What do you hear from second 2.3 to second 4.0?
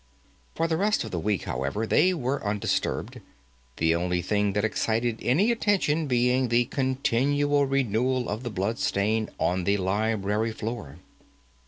undisturbed, the